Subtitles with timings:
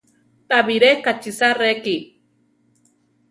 [0.51, 1.95] Tabiré kachisa reki.